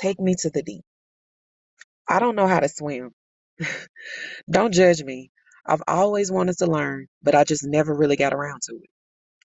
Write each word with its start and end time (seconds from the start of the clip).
Take 0.00 0.20
me 0.20 0.36
to 0.40 0.50
the 0.50 0.62
deep. 0.62 0.84
I 2.08 2.18
don't 2.20 2.36
know 2.36 2.46
how 2.48 2.60
to 2.60 2.68
swim. 2.68 3.12
Don't 4.50 4.74
judge 4.74 5.02
me. 5.04 5.30
I've 5.66 5.82
always 5.88 6.32
wanted 6.32 6.58
to 6.58 6.66
learn, 6.66 7.06
but 7.22 7.34
I 7.34 7.44
just 7.44 7.64
never 7.66 7.94
really 7.94 8.16
got 8.16 8.34
around 8.34 8.62
to 8.64 8.76
it. 8.76 8.90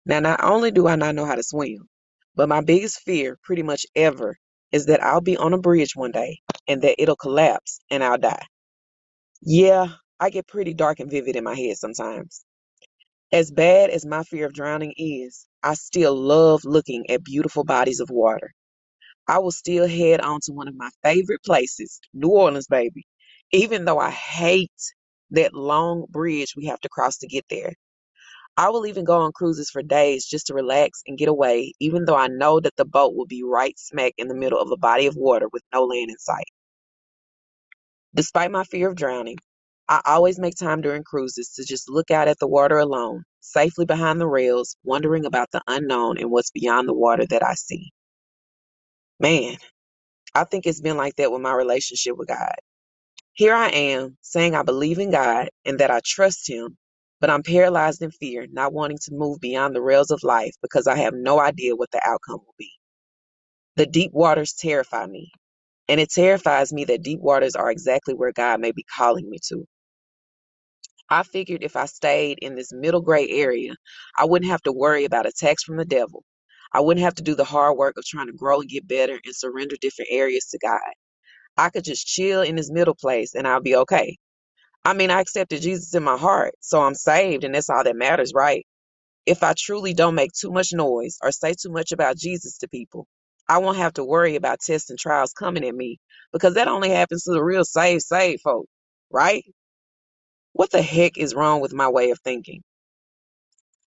Now, 0.06 0.20
not 0.20 0.42
only 0.42 0.70
do 0.70 0.88
I 0.88 0.96
not 0.96 1.14
know 1.14 1.24
how 1.24 1.34
to 1.36 1.42
swim, 1.42 1.88
but 2.34 2.48
my 2.48 2.60
biggest 2.60 3.00
fear, 3.00 3.38
pretty 3.44 3.62
much 3.62 3.86
ever, 3.96 4.36
is 4.72 4.86
that 4.86 5.02
I'll 5.02 5.20
be 5.20 5.36
on 5.36 5.52
a 5.54 5.58
bridge 5.58 5.94
one 5.96 6.12
day 6.12 6.38
and 6.68 6.82
that 6.82 7.00
it'll 7.00 7.16
collapse 7.16 7.80
and 7.90 8.02
I'll 8.04 8.18
die. 8.18 8.46
Yeah, 9.42 9.88
I 10.20 10.30
get 10.30 10.48
pretty 10.48 10.74
dark 10.74 11.00
and 11.00 11.10
vivid 11.10 11.36
in 11.36 11.44
my 11.44 11.54
head 11.56 11.76
sometimes. 11.78 12.44
As 13.32 13.50
bad 13.50 13.90
as 13.90 14.06
my 14.06 14.22
fear 14.24 14.46
of 14.46 14.54
drowning 14.54 14.94
is, 14.96 15.46
I 15.62 15.74
still 15.74 16.14
love 16.16 16.64
looking 16.64 17.10
at 17.10 17.24
beautiful 17.24 17.64
bodies 17.64 18.00
of 18.00 18.10
water. 18.10 18.52
I 19.28 19.40
will 19.40 19.52
still 19.52 19.88
head 19.88 20.20
on 20.22 20.40
to 20.44 20.52
one 20.52 20.68
of 20.68 20.76
my 20.76 20.90
favorite 21.04 21.42
places, 21.44 22.00
New 22.14 22.28
Orleans, 22.30 22.68
baby, 22.68 23.06
even 23.52 23.86
though 23.86 23.98
I 24.00 24.10
hate 24.10 24.72
that 25.32 25.54
long 25.54 26.06
bridge 26.10 26.54
we 26.56 26.66
have 26.66 26.80
to 26.82 26.90
cross 26.90 27.18
to 27.18 27.28
get 27.28 27.46
there. 27.50 27.74
I 28.56 28.70
will 28.70 28.86
even 28.86 29.04
go 29.04 29.18
on 29.20 29.32
cruises 29.32 29.70
for 29.70 29.82
days 29.82 30.26
just 30.26 30.46
to 30.48 30.54
relax 30.54 31.02
and 31.06 31.18
get 31.18 31.28
away, 31.28 31.72
even 31.80 32.04
though 32.04 32.16
I 32.16 32.28
know 32.28 32.60
that 32.60 32.76
the 32.76 32.84
boat 32.84 33.14
will 33.16 33.26
be 33.26 33.42
right 33.42 33.78
smack 33.78 34.14
in 34.18 34.28
the 34.28 34.34
middle 34.36 34.60
of 34.60 34.70
a 34.70 34.76
body 34.76 35.06
of 35.06 35.16
water 35.16 35.48
with 35.52 35.62
no 35.74 35.84
land 35.84 36.10
in 36.10 36.18
sight. 36.18 36.46
Despite 38.14 38.50
my 38.50 38.64
fear 38.64 38.88
of 38.88 38.96
drowning, 38.96 39.36
I 39.88 40.00
always 40.06 40.38
make 40.38 40.56
time 40.56 40.80
during 40.82 41.04
cruises 41.04 41.50
to 41.56 41.64
just 41.64 41.90
look 41.90 42.10
out 42.10 42.28
at 42.28 42.38
the 42.40 42.48
water 42.48 42.78
alone, 42.78 43.24
safely 43.40 43.86
behind 43.86 44.20
the 44.20 44.26
rails, 44.26 44.76
wondering 44.84 45.26
about 45.26 45.50
the 45.52 45.62
unknown 45.68 46.18
and 46.18 46.30
what's 46.30 46.50
beyond 46.50 46.88
the 46.88 46.94
water 46.94 47.26
that 47.30 47.44
I 47.44 47.54
see. 47.54 47.92
Man, 49.20 49.56
I 50.34 50.44
think 50.44 50.66
it's 50.66 50.80
been 50.82 50.96
like 50.98 51.16
that 51.16 51.32
with 51.32 51.42
my 51.42 51.54
relationship 51.54 52.16
with 52.16 52.28
God. 52.28 52.56
Here 53.34 53.54
I 53.54 53.68
am 53.70 54.18
saying 54.22 54.54
I 54.56 54.62
believe 54.62 54.98
in 54.98 55.10
God 55.12 55.50
and 55.64 55.80
that 55.80 55.90
I 55.90 56.00
trust 56.04 56.48
Him, 56.50 56.76
but 57.20 57.30
I'm 57.30 57.42
paralyzed 57.42 58.02
in 58.02 58.10
fear, 58.12 58.46
not 58.50 58.72
wanting 58.74 58.98
to 59.04 59.14
move 59.14 59.40
beyond 59.40 59.74
the 59.76 59.82
rails 59.82 60.10
of 60.10 60.22
life 60.24 60.54
because 60.62 60.86
I 60.86 60.96
have 60.98 61.14
no 61.14 61.40
idea 61.40 61.76
what 61.76 61.90
the 61.92 62.02
outcome 62.06 62.40
will 62.46 62.54
be. 62.58 62.72
The 63.76 63.86
deep 63.86 64.12
waters 64.14 64.54
terrify 64.54 65.06
me, 65.06 65.32
and 65.88 66.00
it 66.00 66.10
terrifies 66.10 66.72
me 66.72 66.84
that 66.86 67.02
deep 67.02 67.20
waters 67.20 67.56
are 67.56 67.70
exactly 67.70 68.14
where 68.14 68.32
God 68.32 68.60
may 68.60 68.72
be 68.72 68.84
calling 68.96 69.30
me 69.30 69.38
to. 69.48 69.64
I 71.10 71.22
figured 71.22 71.62
if 71.62 71.76
I 71.76 71.86
stayed 71.86 72.38
in 72.42 72.54
this 72.56 72.72
middle 72.72 73.00
gray 73.02 73.28
area, 73.28 73.74
I 74.18 74.24
wouldn't 74.26 74.50
have 74.50 74.62
to 74.62 74.72
worry 74.72 75.04
about 75.04 75.26
attacks 75.26 75.62
from 75.64 75.76
the 75.76 75.84
devil. 75.84 76.24
I 76.72 76.80
wouldn't 76.80 77.04
have 77.04 77.16
to 77.16 77.24
do 77.24 77.34
the 77.36 77.44
hard 77.44 77.76
work 77.78 77.96
of 77.98 78.04
trying 78.06 78.28
to 78.28 78.34
grow 78.34 78.60
and 78.60 78.70
get 78.70 78.88
better 78.88 79.18
and 79.24 79.34
surrender 79.36 79.76
different 79.80 80.10
areas 80.12 80.46
to 80.48 80.58
God. 80.58 80.80
I 81.56 81.70
could 81.70 81.84
just 81.84 82.06
chill 82.06 82.42
in 82.42 82.56
this 82.56 82.70
middle 82.70 82.94
place 82.96 83.34
and 83.34 83.46
I'll 83.48 83.62
be 83.62 83.76
okay. 83.76 84.16
I 84.84 84.94
mean, 84.94 85.12
I 85.12 85.20
accepted 85.22 85.62
Jesus 85.62 85.94
in 85.94 86.04
my 86.04 86.18
heart, 86.18 86.54
so 86.60 86.82
I'm 86.82 86.96
saved, 86.96 87.44
and 87.44 87.54
that's 87.54 87.70
all 87.70 87.84
that 87.84 87.96
matters, 87.96 88.32
right? 88.34 88.66
If 89.26 89.42
I 89.42 89.54
truly 89.56 89.94
don't 89.94 90.14
make 90.16 90.32
too 90.32 90.50
much 90.52 90.72
noise 90.72 91.18
or 91.22 91.32
say 91.32 91.54
too 91.54 91.70
much 91.70 91.92
about 91.92 92.16
Jesus 92.18 92.58
to 92.58 92.68
people, 92.68 93.06
I 93.48 93.58
won't 93.58 93.78
have 93.78 93.94
to 93.94 94.04
worry 94.04 94.36
about 94.36 94.60
tests 94.60 94.90
and 94.90 94.98
trials 94.98 95.32
coming 95.32 95.64
at 95.66 95.74
me 95.74 95.98
because 96.32 96.54
that 96.54 96.68
only 96.68 96.90
happens 96.90 97.24
to 97.24 97.32
the 97.32 97.44
real 97.44 97.64
saved, 97.64 98.02
saved 98.02 98.42
folk, 98.42 98.66
right? 99.10 99.44
What 100.54 100.70
the 100.72 100.82
heck 100.82 101.18
is 101.18 101.34
wrong 101.34 101.60
with 101.60 101.74
my 101.74 101.88
way 101.88 102.10
of 102.10 102.20
thinking? 102.20 102.62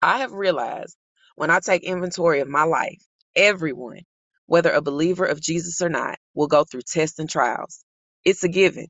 I 0.02 0.20
have 0.20 0.34
realized 0.34 0.98
when 1.38 1.52
I 1.52 1.62
take 1.62 1.84
inventory 1.86 2.42
of 2.42 2.50
my 2.50 2.66
life, 2.66 3.02
everyone, 3.36 4.02
whether 4.48 4.72
a 4.72 4.84
believer 4.84 5.26
of 5.26 5.42
Jesus 5.42 5.82
or 5.82 5.90
not, 5.90 6.20
will 6.36 6.48
go 6.50 6.66
through 6.66 6.84
tests 6.84 7.20
and 7.20 7.30
trials. 7.32 7.86
It's 8.26 8.46
a 8.46 8.50
given. 8.50 8.88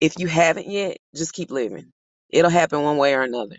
If 0.00 0.18
you 0.18 0.28
haven't 0.28 0.68
yet, 0.68 0.98
just 1.16 1.34
keep 1.34 1.50
living. 1.50 1.92
It'll 2.30 2.50
happen 2.50 2.82
one 2.82 2.98
way 2.98 3.14
or 3.14 3.22
another. 3.22 3.56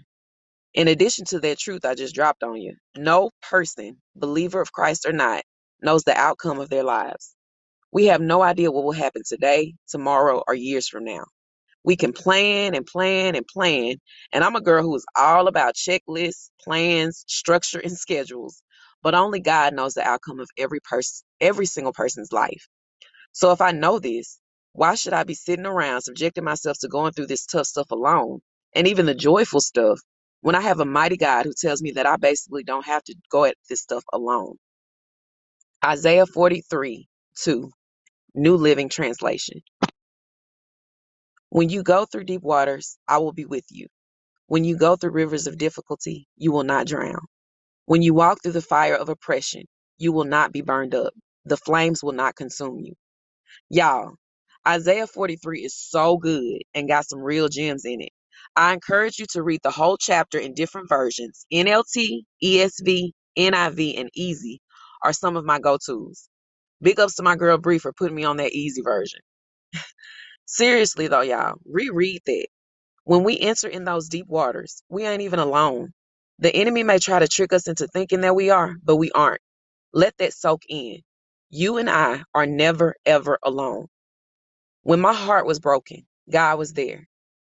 In 0.73 0.87
addition 0.87 1.25
to 1.27 1.39
that 1.41 1.59
truth 1.59 1.85
I 1.85 1.95
just 1.95 2.15
dropped 2.15 2.43
on 2.43 2.57
you, 2.57 2.75
no 2.97 3.31
person, 3.49 3.97
believer 4.15 4.61
of 4.61 4.73
Christ 4.73 5.05
or 5.07 5.13
not, 5.13 5.43
knows 5.81 6.03
the 6.03 6.17
outcome 6.17 6.59
of 6.59 6.69
their 6.69 6.83
lives. 6.83 7.35
We 7.91 8.07
have 8.07 8.21
no 8.21 8.41
idea 8.43 8.71
what 8.71 8.85
will 8.85 8.93
happen 8.93 9.23
today, 9.27 9.75
tomorrow, 9.89 10.43
or 10.47 10.55
years 10.55 10.89
from 10.89 11.05
now. 11.05 11.25
We 11.85 11.97
can 11.97 12.13
plan 12.13 12.75
and 12.75 12.85
plan 12.85 13.35
and 13.35 13.47
plan. 13.47 13.95
And 14.33 14.43
I'm 14.43 14.55
a 14.57 14.61
girl 14.61 14.83
who 14.83 14.95
is 14.95 15.05
all 15.17 15.47
about 15.47 15.75
checklists, 15.75 16.51
plans, 16.63 17.25
structure, 17.27 17.79
and 17.79 17.97
schedules. 17.97 18.63
But 19.03 19.15
only 19.15 19.41
God 19.41 19.73
knows 19.75 19.95
the 19.95 20.03
outcome 20.07 20.39
of 20.41 20.49
every 20.57 20.81
person, 20.81 21.25
every 21.41 21.67
single 21.67 21.93
person's 21.93 22.33
life. 22.33 22.67
So 23.33 23.51
if 23.51 23.61
I 23.61 23.71
know 23.71 23.99
this, 23.99 24.39
why 24.73 24.95
should 24.95 25.13
I 25.13 25.23
be 25.23 25.35
sitting 25.35 25.65
around 25.65 26.01
subjecting 26.03 26.43
myself 26.43 26.77
to 26.81 26.87
going 26.87 27.13
through 27.13 27.27
this 27.27 27.45
tough 27.45 27.67
stuff 27.67 27.91
alone? 27.91 28.41
And 28.75 28.87
even 28.87 29.05
the 29.07 29.15
joyful 29.15 29.61
stuff 29.61 29.99
when 30.41 30.55
I 30.55 30.61
have 30.61 30.79
a 30.79 30.85
mighty 30.85 31.17
God 31.17 31.45
who 31.45 31.53
tells 31.59 31.81
me 31.81 31.91
that 31.93 32.07
I 32.07 32.17
basically 32.17 32.63
don't 32.63 32.85
have 32.85 33.03
to 33.05 33.15
go 33.31 33.45
at 33.45 33.55
this 33.69 33.81
stuff 33.81 34.03
alone. 34.13 34.55
Isaiah 35.85 36.25
43 36.27 37.07
2, 37.43 37.71
New 38.35 38.55
Living 38.57 38.89
Translation. 38.89 39.61
When 41.49 41.69
you 41.69 41.83
go 41.83 42.05
through 42.05 42.25
deep 42.25 42.43
waters, 42.43 42.97
I 43.07 43.19
will 43.19 43.33
be 43.33 43.45
with 43.45 43.65
you. 43.71 43.87
When 44.47 44.65
you 44.65 44.77
go 44.77 44.95
through 44.95 45.11
rivers 45.11 45.47
of 45.47 45.57
difficulty, 45.57 46.27
you 46.37 46.51
will 46.51 46.63
not 46.63 46.87
drown. 46.87 47.21
When 47.87 48.01
you 48.03 48.15
walk 48.15 48.39
through 48.43 48.53
the 48.53 48.61
fire 48.63 48.95
of 48.95 49.09
oppression, 49.09 49.65
you 49.99 50.13
will 50.13 50.25
not 50.25 50.53
be 50.53 50.61
burned 50.61 50.95
up. 50.95 51.13
The 51.45 51.57
flames 51.57 52.03
will 52.03 52.13
not 52.13 52.35
consume 52.35 52.79
you. 52.79 52.93
Y'all, 53.69 54.15
Isaiah 54.67 55.07
43 55.07 55.61
is 55.65 55.75
so 55.75 56.17
good 56.17 56.61
and 56.75 56.87
got 56.89 57.09
some 57.09 57.19
real 57.19 57.49
gems 57.49 57.85
in 57.85 58.01
it. 58.01 58.11
I 58.55 58.73
encourage 58.73 59.19
you 59.19 59.27
to 59.33 59.43
read 59.43 59.61
the 59.63 59.71
whole 59.71 59.97
chapter 59.97 60.39
in 60.39 60.55
different 60.55 60.89
versions. 60.89 61.45
NLT, 61.53 62.21
ESV, 62.43 63.11
NIV, 63.37 63.99
and 64.01 64.09
Easy 64.15 64.61
are 65.03 65.13
some 65.13 65.37
of 65.37 65.45
my 65.45 65.59
go-tos. 65.59 66.29
Big 66.81 66.99
ups 66.99 67.15
to 67.15 67.23
my 67.23 67.35
girl 67.35 67.57
Bree 67.57 67.79
for 67.79 67.93
putting 67.93 68.15
me 68.15 68.25
on 68.25 68.37
that 68.37 68.53
easy 68.53 68.81
version. 68.83 69.21
Seriously 70.49 71.09
though, 71.09 71.21
y'all, 71.21 71.55
reread 71.65 72.21
that. 72.27 72.47
When 73.03 73.23
we 73.23 73.39
enter 73.39 73.67
in 73.67 73.83
those 73.83 74.09
deep 74.09 74.27
waters, 74.27 74.83
we 74.89 75.05
ain't 75.05 75.21
even 75.23 75.39
alone. 75.39 75.93
The 76.39 76.55
enemy 76.55 76.83
may 76.83 76.99
try 76.99 77.19
to 77.19 77.27
trick 77.27 77.53
us 77.53 77.67
into 77.67 77.87
thinking 77.87 78.21
that 78.21 78.35
we 78.35 78.49
are, 78.51 78.75
but 78.83 78.97
we 78.97 79.11
aren't. 79.11 79.41
Let 79.93 80.17
that 80.19 80.33
soak 80.33 80.63
in. 80.69 80.99
You 81.49 81.77
and 81.77 81.89
I 81.89 82.23
are 82.35 82.45
never, 82.47 82.95
ever 83.05 83.39
alone. 83.43 83.87
When 84.83 85.01
my 85.01 85.13
heart 85.13 85.45
was 85.47 85.59
broken, 85.59 86.05
God 86.31 86.59
was 86.59 86.73
there. 86.73 87.07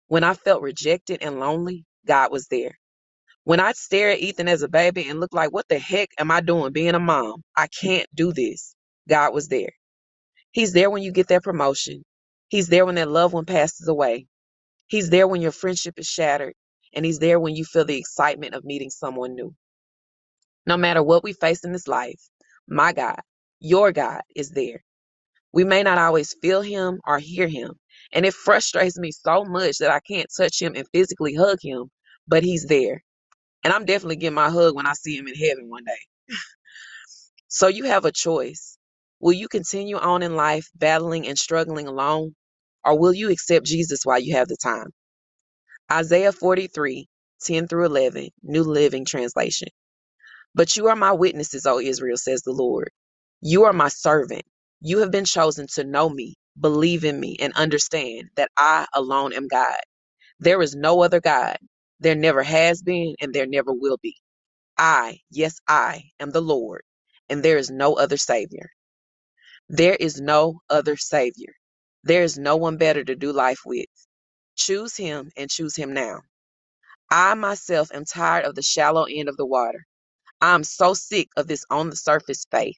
When 0.08 0.24
I 0.24 0.34
felt 0.34 0.62
rejected 0.62 1.22
and 1.22 1.40
lonely, 1.40 1.84
God 2.06 2.32
was 2.32 2.48
there. 2.48 2.78
When 3.44 3.60
I 3.60 3.72
stared 3.72 4.14
at 4.14 4.20
Ethan 4.20 4.48
as 4.48 4.62
a 4.62 4.68
baby 4.68 5.08
and 5.08 5.20
looked 5.20 5.34
like, 5.34 5.52
what 5.52 5.68
the 5.68 5.78
heck 5.78 6.10
am 6.18 6.30
I 6.30 6.40
doing 6.42 6.72
being 6.72 6.94
a 6.94 7.00
mom? 7.00 7.42
I 7.56 7.68
can't 7.68 8.08
do 8.14 8.32
this. 8.32 8.74
God 9.08 9.34
was 9.34 9.48
there. 9.48 9.70
He's 10.52 10.72
there 10.72 10.90
when 10.90 11.02
you 11.02 11.12
get 11.12 11.28
that 11.28 11.44
promotion. 11.44 12.04
He's 12.52 12.68
there 12.68 12.86
when 12.86 12.96
that 12.96 13.10
loved 13.10 13.34
one 13.34 13.46
passes 13.46 13.88
away. 13.88 14.28
He's 14.88 15.10
there 15.10 15.28
when 15.28 15.42
your 15.42 15.52
friendship 15.52 15.98
is 15.98 16.06
shattered. 16.06 16.54
And 16.94 17.04
he's 17.04 17.20
there 17.20 17.40
when 17.40 17.56
you 17.56 17.64
feel 17.64 17.84
the 17.86 17.98
excitement 17.98 18.54
of 18.54 18.64
meeting 18.64 18.90
someone 18.90 19.34
new. 19.34 19.54
No 20.66 20.76
matter 20.76 21.02
what 21.02 21.24
we 21.24 21.32
face 21.34 21.64
in 21.64 21.72
this 21.72 21.88
life, 21.88 22.20
my 22.68 22.92
God, 22.92 23.20
your 23.60 23.92
God 23.92 24.22
is 24.36 24.50
there. 24.50 24.84
We 25.52 25.64
may 25.64 25.82
not 25.84 25.98
always 25.98 26.34
feel 26.42 26.62
him 26.62 27.00
or 27.06 27.18
hear 27.20 27.48
him. 27.48 27.72
And 28.12 28.26
it 28.26 28.34
frustrates 28.34 28.98
me 28.98 29.12
so 29.12 29.44
much 29.44 29.78
that 29.78 29.90
I 29.92 30.00
can't 30.00 30.28
touch 30.36 30.62
him 30.62 30.74
and 30.76 30.86
physically 30.94 31.34
hug 31.34 31.58
him, 31.62 31.90
but 32.28 32.44
he's 32.44 32.66
there. 32.66 33.02
And 33.64 33.72
I'm 33.72 33.84
definitely 33.86 34.16
getting 34.16 34.34
my 34.36 34.50
hug 34.50 34.76
when 34.76 34.86
I 34.86 34.94
see 34.94 35.16
him 35.16 35.28
in 35.28 35.34
heaven 35.36 35.68
one 35.70 35.84
day. 35.84 35.98
So 37.48 37.68
you 37.68 37.84
have 37.84 38.04
a 38.06 38.12
choice. 38.12 38.78
Will 39.20 39.34
you 39.34 39.48
continue 39.48 39.96
on 39.98 40.22
in 40.22 40.36
life 40.36 40.68
battling 40.76 41.28
and 41.28 41.38
struggling 41.38 41.88
alone? 41.88 42.34
Or 42.84 42.98
will 42.98 43.14
you 43.14 43.30
accept 43.30 43.66
Jesus 43.66 44.02
while 44.04 44.20
you 44.20 44.36
have 44.36 44.48
the 44.48 44.58
time? 44.62 44.88
Isaiah 45.92 46.32
43, 46.32 47.08
10 47.42 47.64
through 47.68 47.86
11, 47.86 48.30
New 48.44 48.64
Living 48.64 49.04
Translation. 49.06 49.68
But 50.54 50.76
you 50.76 50.88
are 50.88 50.96
my 50.96 51.12
witnesses, 51.12 51.66
O 51.66 51.80
Israel, 51.80 52.16
says 52.18 52.42
the 52.42 52.52
Lord. 52.52 52.90
You 53.42 53.64
are 53.64 53.74
my 53.74 53.88
servant. 53.88 54.44
You 54.80 54.98
have 55.00 55.10
been 55.12 55.26
chosen 55.26 55.66
to 55.74 55.84
know 55.84 56.08
me, 56.10 56.36
believe 56.60 57.04
in 57.04 57.18
me, 57.20 57.36
and 57.40 57.52
understand 57.54 58.30
that 58.36 58.50
I 58.58 58.86
alone 58.94 59.32
am 59.34 59.48
God. 59.48 59.76
There 60.40 60.62
is 60.62 60.74
no 60.76 61.02
other 61.02 61.20
God. 61.20 61.58
There 62.00 62.14
never 62.16 62.42
has 62.42 62.82
been, 62.82 63.14
and 63.20 63.32
there 63.34 63.46
never 63.46 63.72
will 63.72 63.98
be. 64.02 64.16
I, 64.78 65.20
yes, 65.30 65.56
I 65.68 66.04
am 66.20 66.30
the 66.30 66.42
Lord, 66.42 66.82
and 67.28 67.42
there 67.42 67.58
is 67.58 67.70
no 67.70 67.94
other 67.94 68.16
Savior. 68.18 68.70
There 69.68 69.96
is 69.96 70.20
no 70.20 70.60
other 70.70 70.96
Savior. 70.96 71.54
There 72.04 72.22
is 72.24 72.38
no 72.38 72.56
one 72.56 72.78
better 72.78 73.04
to 73.04 73.16
do 73.16 73.32
life 73.32 73.60
with. 73.66 73.86
Choose 74.56 74.96
Him 74.96 75.30
and 75.36 75.50
choose 75.50 75.76
Him 75.76 75.94
now. 75.94 76.20
I 77.10 77.34
myself 77.34 77.90
am 77.94 78.04
tired 78.06 78.44
of 78.46 78.54
the 78.56 78.62
shallow 78.62 79.04
end 79.10 79.28
of 79.28 79.36
the 79.36 79.46
water. 79.46 79.86
I 80.40 80.54
am 80.54 80.64
so 80.64 80.94
sick 80.94 81.28
of 81.36 81.48
this 81.48 81.64
on 81.70 81.90
the 81.90 81.96
surface 81.96 82.46
faith. 82.50 82.76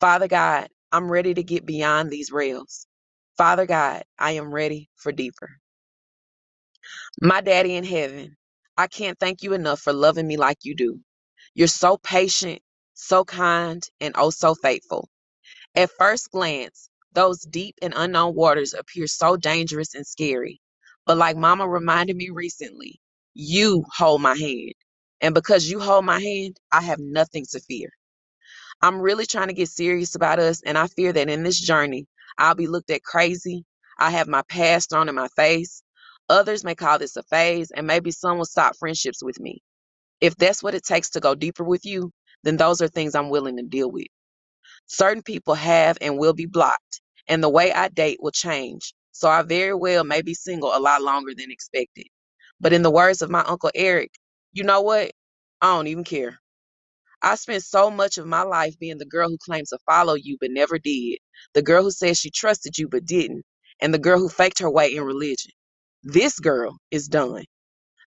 Father 0.00 0.28
God, 0.28 0.68
I'm 0.92 1.10
ready 1.10 1.34
to 1.34 1.42
get 1.42 1.66
beyond 1.66 2.10
these 2.10 2.32
rails. 2.32 2.86
Father 3.38 3.66
God, 3.66 4.04
I 4.18 4.32
am 4.32 4.52
ready 4.52 4.90
for 4.96 5.12
deeper. 5.12 5.50
My 7.22 7.40
daddy 7.42 7.76
in 7.76 7.84
heaven, 7.84 8.36
I 8.78 8.88
can't 8.88 9.18
thank 9.18 9.42
you 9.42 9.54
enough 9.54 9.80
for 9.80 9.92
loving 9.92 10.26
me 10.28 10.36
like 10.38 10.58
you 10.64 10.76
do. 10.76 11.00
You're 11.54 11.68
so 11.68 11.98
patient, 11.98 12.60
so 12.94 13.24
kind, 13.24 13.82
and 14.00 14.14
oh 14.18 14.30
so 14.30 14.54
faithful. 14.56 15.08
At 15.76 15.90
first 15.98 16.30
glance, 16.32 16.89
those 17.14 17.40
deep 17.40 17.76
and 17.82 17.94
unknown 17.96 18.34
waters 18.34 18.74
appear 18.74 19.06
so 19.06 19.36
dangerous 19.36 19.94
and 19.94 20.06
scary. 20.06 20.60
But 21.06 21.18
like 21.18 21.36
Mama 21.36 21.68
reminded 21.68 22.16
me 22.16 22.30
recently, 22.30 23.00
you 23.34 23.84
hold 23.96 24.22
my 24.22 24.36
hand. 24.36 24.74
And 25.20 25.34
because 25.34 25.68
you 25.70 25.80
hold 25.80 26.04
my 26.06 26.20
hand, 26.20 26.58
I 26.72 26.82
have 26.82 27.00
nothing 27.00 27.46
to 27.52 27.60
fear. 27.60 27.90
I'm 28.82 29.00
really 29.00 29.26
trying 29.26 29.48
to 29.48 29.54
get 29.54 29.68
serious 29.68 30.14
about 30.14 30.38
us, 30.38 30.62
and 30.64 30.78
I 30.78 30.86
fear 30.86 31.12
that 31.12 31.28
in 31.28 31.42
this 31.42 31.60
journey, 31.60 32.06
I'll 32.38 32.54
be 32.54 32.68
looked 32.68 32.90
at 32.90 33.02
crazy. 33.02 33.64
I 33.98 34.10
have 34.10 34.28
my 34.28 34.42
past 34.48 34.90
thrown 34.90 35.08
in 35.08 35.16
my 35.16 35.28
face. 35.36 35.82
Others 36.28 36.64
may 36.64 36.76
call 36.76 36.98
this 36.98 37.16
a 37.16 37.22
phase, 37.24 37.72
and 37.72 37.86
maybe 37.86 38.12
some 38.12 38.38
will 38.38 38.44
stop 38.44 38.76
friendships 38.76 39.22
with 39.22 39.40
me. 39.40 39.60
If 40.20 40.36
that's 40.36 40.62
what 40.62 40.74
it 40.74 40.84
takes 40.84 41.10
to 41.12 41.20
go 41.20 41.34
deeper 41.36 41.64
with 41.64 41.86
you, 41.86 42.12
then 42.44 42.56
those 42.58 42.82
are 42.82 42.88
things 42.88 43.14
I'm 43.14 43.30
willing 43.30 43.58
to 43.58 43.64
deal 43.64 43.90
with. 43.90 44.08
Certain 44.90 45.22
people 45.24 45.54
have 45.54 45.98
and 46.02 46.18
will 46.18 46.34
be 46.34 46.46
blocked, 46.46 47.02
and 47.28 47.44
the 47.44 47.50
way 47.50 47.72
I 47.72 47.88
date 47.90 48.20
will 48.22 48.32
change. 48.32 48.94
So 49.12 49.30
I 49.30 49.42
very 49.44 49.74
well 49.74 50.04
may 50.04 50.22
be 50.22 50.34
single 50.34 50.76
a 50.76 50.80
lot 50.80 51.02
longer 51.02 51.32
than 51.36 51.52
expected. 51.52 52.06
But 52.60 52.74
in 52.74 52.82
the 52.82 52.92
words 52.92 53.22
of 53.22 53.30
my 53.30 53.42
Uncle 53.42 53.72
Eric, 53.76 54.12
you 54.54 54.64
know 54.64 54.82
what? 54.82 55.12
I 55.62 55.76
don't 55.76 55.88
even 55.88 56.04
care. 56.04 56.40
I 57.22 57.36
spent 57.36 57.64
so 57.64 57.90
much 57.90 58.18
of 58.18 58.26
my 58.26 58.42
life 58.42 58.78
being 58.80 58.98
the 58.98 59.06
girl 59.06 59.30
who 59.30 59.38
claims 59.38 59.70
to 59.70 59.78
follow 59.86 60.14
you 60.14 60.38
but 60.40 60.50
never 60.52 60.78
did, 60.78 61.18
the 61.54 61.62
girl 61.62 61.84
who 61.84 61.92
says 61.92 62.18
she 62.18 62.30
trusted 62.30 62.78
you 62.78 62.88
but 62.88 63.06
didn't, 63.06 63.44
and 63.82 63.94
the 63.94 63.98
girl 64.00 64.20
who 64.20 64.30
faked 64.30 64.60
her 64.60 64.70
way 64.70 64.96
in 64.96 65.04
religion. 65.04 65.52
This 66.04 66.40
girl 66.40 66.78
is 66.92 67.08
done. 67.08 67.44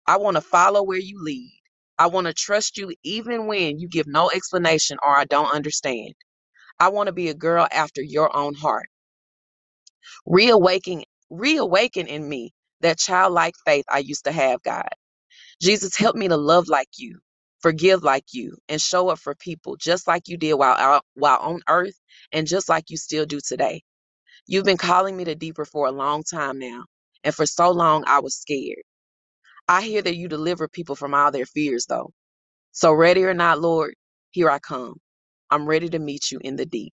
I 0.07 0.17
want 0.17 0.35
to 0.35 0.41
follow 0.41 0.83
where 0.83 0.99
you 0.99 1.23
lead. 1.23 1.51
I 1.99 2.07
want 2.07 2.27
to 2.27 2.33
trust 2.33 2.77
you 2.77 2.93
even 3.03 3.47
when 3.47 3.79
you 3.79 3.87
give 3.89 4.07
no 4.07 4.29
explanation 4.31 4.97
or 5.03 5.15
I 5.17 5.25
don't 5.25 5.53
understand. 5.53 6.13
I 6.79 6.89
want 6.89 7.07
to 7.07 7.13
be 7.13 7.29
a 7.29 7.35
girl 7.35 7.67
after 7.71 8.01
your 8.01 8.35
own 8.35 8.55
heart. 8.55 8.89
Reawaken, 10.27 11.03
reawaken 11.29 12.07
in 12.07 12.27
me 12.27 12.53
that 12.81 12.99
childlike 12.99 13.55
faith 13.65 13.85
I 13.89 13.99
used 13.99 14.25
to 14.25 14.33
have, 14.33 14.63
God. 14.63 14.89
Jesus, 15.61 15.97
help 15.97 16.15
me 16.17 16.29
to 16.29 16.37
love 16.37 16.69
like 16.69 16.89
you, 16.97 17.19
forgive 17.61 18.03
like 18.03 18.25
you, 18.33 18.57
and 18.69 18.81
show 18.81 19.09
up 19.09 19.19
for 19.19 19.35
people 19.35 19.77
just 19.77 20.07
like 20.07 20.29
you 20.29 20.37
did 20.37 20.55
while 20.55 20.77
out, 20.77 21.03
while 21.15 21.39
on 21.39 21.61
earth 21.69 21.99
and 22.33 22.47
just 22.47 22.69
like 22.69 22.91
you 22.91 22.97
still 22.97 23.25
do 23.25 23.39
today. 23.45 23.83
You've 24.47 24.65
been 24.65 24.77
calling 24.77 25.17
me 25.17 25.25
to 25.25 25.35
deeper 25.35 25.65
for 25.65 25.87
a 25.87 25.91
long 25.91 26.23
time 26.23 26.59
now, 26.59 26.85
and 27.23 27.35
for 27.35 27.45
so 27.45 27.71
long 27.71 28.03
I 28.07 28.19
was 28.21 28.35
scared. 28.37 28.83
I 29.67 29.81
hear 29.83 30.01
that 30.03 30.15
you 30.17 30.27
deliver 30.29 30.67
people 30.69 30.95
from 30.95 31.13
all 31.15 31.31
their 31.31 31.45
fears 31.47 31.87
though. 31.87 32.11
So 32.73 32.93
ready 32.93 33.25
or 33.25 33.35
not, 33.35 33.61
Lord, 33.61 33.95
here 34.31 34.49
I 34.49 34.59
come. 34.59 34.95
I'm 35.51 35.67
ready 35.67 35.89
to 35.89 35.99
meet 35.99 36.31
you 36.31 36.39
in 36.43 36.57
the 36.57 36.65
deep. 36.65 36.93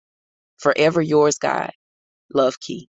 Forever 0.58 1.02
yours, 1.02 1.38
God. 1.38 1.72
Love 2.34 2.60
Key. 2.60 2.88